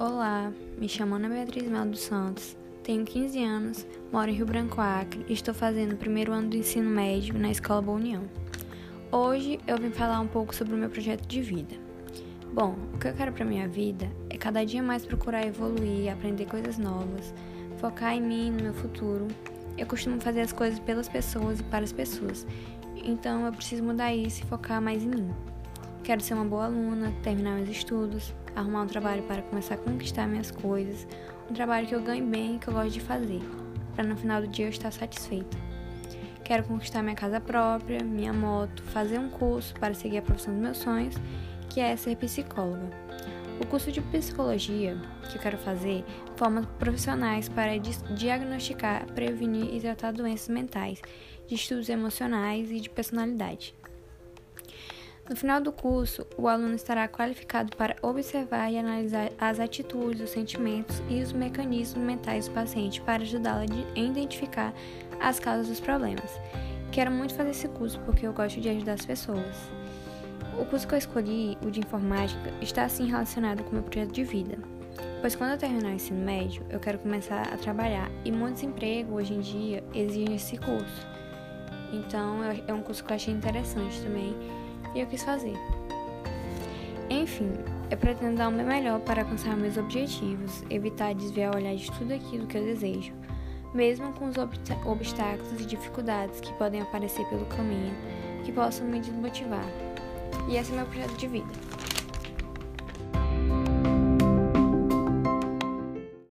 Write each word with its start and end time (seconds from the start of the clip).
Olá, 0.00 0.50
me 0.78 0.88
chamo 0.88 1.16
Ana 1.16 1.28
Beatriz 1.28 1.68
Mel 1.68 1.84
dos 1.84 2.00
Santos, 2.00 2.56
tenho 2.82 3.04
15 3.04 3.44
anos, 3.44 3.86
moro 4.10 4.30
em 4.30 4.34
Rio 4.34 4.46
Branco 4.46 4.80
Acre 4.80 5.26
e 5.28 5.34
estou 5.34 5.52
fazendo 5.52 5.92
o 5.92 5.96
primeiro 5.98 6.32
ano 6.32 6.48
do 6.48 6.56
ensino 6.56 6.88
médio 6.88 7.38
na 7.38 7.50
Escola 7.50 7.82
Boa 7.82 7.98
União. 7.98 8.22
Hoje 9.12 9.60
eu 9.66 9.76
vim 9.76 9.90
falar 9.90 10.18
um 10.20 10.26
pouco 10.26 10.54
sobre 10.54 10.74
o 10.74 10.78
meu 10.78 10.88
projeto 10.88 11.26
de 11.28 11.42
vida. 11.42 11.74
Bom, 12.50 12.78
o 12.94 12.98
que 12.98 13.08
eu 13.08 13.12
quero 13.12 13.30
para 13.30 13.44
minha 13.44 13.68
vida 13.68 14.10
é 14.30 14.38
cada 14.38 14.64
dia 14.64 14.82
mais 14.82 15.04
procurar 15.04 15.46
evoluir, 15.46 16.10
aprender 16.10 16.46
coisas 16.46 16.78
novas, 16.78 17.34
focar 17.76 18.14
em 18.14 18.22
mim, 18.22 18.52
no 18.52 18.62
meu 18.62 18.72
futuro. 18.72 19.28
Eu 19.76 19.86
costumo 19.86 20.18
fazer 20.18 20.40
as 20.40 20.52
coisas 20.54 20.78
pelas 20.78 21.10
pessoas 21.10 21.60
e 21.60 21.62
para 21.64 21.84
as 21.84 21.92
pessoas, 21.92 22.46
então 23.04 23.44
eu 23.44 23.52
preciso 23.52 23.84
mudar 23.84 24.14
isso 24.14 24.44
e 24.44 24.46
focar 24.46 24.80
mais 24.80 25.02
em 25.02 25.08
mim. 25.08 25.30
Quero 26.10 26.24
ser 26.24 26.34
uma 26.34 26.44
boa 26.44 26.64
aluna, 26.64 27.14
terminar 27.22 27.54
meus 27.54 27.68
estudos, 27.68 28.34
arrumar 28.56 28.82
um 28.82 28.86
trabalho 28.88 29.22
para 29.22 29.42
começar 29.42 29.74
a 29.74 29.78
conquistar 29.78 30.26
minhas 30.26 30.50
coisas, 30.50 31.06
um 31.48 31.54
trabalho 31.54 31.86
que 31.86 31.94
eu 31.94 32.02
ganhe 32.02 32.20
bem 32.20 32.56
e 32.56 32.58
que 32.58 32.66
eu 32.66 32.74
gosto 32.74 32.90
de 32.90 33.00
fazer, 33.00 33.40
para 33.94 34.02
no 34.02 34.16
final 34.16 34.42
do 34.42 34.48
dia 34.48 34.66
eu 34.66 34.70
estar 34.70 34.90
satisfeita. 34.90 35.56
Quero 36.42 36.64
conquistar 36.64 37.00
minha 37.00 37.14
casa 37.14 37.40
própria, 37.40 38.02
minha 38.02 38.32
moto, 38.32 38.82
fazer 38.86 39.20
um 39.20 39.30
curso 39.30 39.72
para 39.74 39.94
seguir 39.94 40.18
a 40.18 40.22
profissão 40.22 40.52
dos 40.52 40.60
meus 40.60 40.78
sonhos, 40.78 41.14
que 41.68 41.78
é 41.78 41.94
ser 41.94 42.16
psicóloga. 42.16 42.90
O 43.60 43.66
curso 43.68 43.92
de 43.92 44.00
psicologia 44.00 45.00
que 45.30 45.38
eu 45.38 45.40
quero 45.40 45.58
fazer 45.58 46.04
forma 46.34 46.62
profissionais 46.76 47.48
para 47.48 47.78
diagnosticar, 47.78 49.06
prevenir 49.12 49.72
e 49.72 49.80
tratar 49.80 50.12
doenças 50.12 50.48
mentais, 50.48 51.00
de 51.46 51.54
estudos 51.54 51.88
emocionais 51.88 52.68
e 52.72 52.80
de 52.80 52.90
personalidade. 52.90 53.76
No 55.28 55.36
final 55.36 55.60
do 55.60 55.70
curso, 55.70 56.26
o 56.36 56.48
aluno 56.48 56.74
estará 56.74 57.06
qualificado 57.06 57.76
para 57.76 57.96
observar 58.02 58.70
e 58.70 58.78
analisar 58.78 59.30
as 59.38 59.60
atitudes, 59.60 60.20
os 60.20 60.30
sentimentos 60.30 61.00
e 61.08 61.22
os 61.22 61.32
mecanismos 61.32 62.04
mentais 62.04 62.48
do 62.48 62.54
paciente 62.54 63.00
para 63.00 63.22
ajudá-lo 63.22 63.60
a 63.60 63.98
identificar 63.98 64.74
as 65.20 65.38
causas 65.38 65.68
dos 65.68 65.80
problemas. 65.80 66.40
Quero 66.90 67.10
muito 67.12 67.34
fazer 67.34 67.50
esse 67.50 67.68
curso 67.68 68.00
porque 68.00 68.26
eu 68.26 68.32
gosto 68.32 68.60
de 68.60 68.68
ajudar 68.68 68.94
as 68.94 69.06
pessoas. 69.06 69.70
O 70.58 70.64
curso 70.64 70.86
que 70.88 70.94
eu 70.94 70.98
escolhi, 70.98 71.56
o 71.62 71.70
de 71.70 71.78
informática, 71.78 72.52
está 72.60 72.84
assim 72.84 73.06
relacionado 73.06 73.62
com 73.62 73.70
o 73.70 73.74
meu 73.74 73.82
projeto 73.84 74.12
de 74.12 74.24
vida. 74.24 74.58
Pois 75.20 75.36
quando 75.36 75.52
eu 75.52 75.58
terminar 75.58 75.90
o 75.90 75.94
ensino 75.94 76.24
médio, 76.24 76.64
eu 76.70 76.80
quero 76.80 76.98
começar 76.98 77.42
a 77.42 77.56
trabalhar 77.56 78.10
e 78.24 78.32
muitos 78.32 78.62
empregos 78.62 79.14
hoje 79.14 79.34
em 79.34 79.40
dia 79.40 79.84
exigem 79.94 80.34
esse 80.34 80.56
curso. 80.56 81.06
Então 81.92 82.40
é 82.66 82.72
um 82.72 82.82
curso 82.82 83.04
que 83.04 83.12
eu 83.12 83.16
achei 83.16 83.32
interessante 83.32 84.00
também 84.00 84.34
e 84.94 85.00
eu 85.00 85.06
quis 85.06 85.22
fazer. 85.22 85.54
Enfim, 87.08 87.50
eu 87.90 87.96
pretendo 87.96 88.36
dar 88.36 88.48
o 88.48 88.52
meu 88.52 88.64
melhor 88.64 89.00
para 89.00 89.22
alcançar 89.22 89.56
meus 89.56 89.76
objetivos, 89.76 90.62
evitar 90.70 91.12
desviar 91.14 91.52
o 91.52 91.56
olhar 91.56 91.74
de 91.74 91.90
tudo 91.92 92.14
aquilo 92.14 92.46
que 92.46 92.56
eu 92.56 92.64
desejo, 92.64 93.12
mesmo 93.74 94.12
com 94.12 94.28
os 94.28 94.36
obstáculos 94.38 95.60
e 95.60 95.66
dificuldades 95.66 96.40
que 96.40 96.52
podem 96.54 96.80
aparecer 96.80 97.26
pelo 97.26 97.46
caminho, 97.46 97.94
que 98.44 98.52
possam 98.52 98.86
me 98.86 99.00
desmotivar. 99.00 99.66
E 100.48 100.56
esse 100.56 100.72
é 100.72 100.76
meu 100.76 100.86
projeto 100.86 101.16
de 101.16 101.26
vida. 101.26 101.52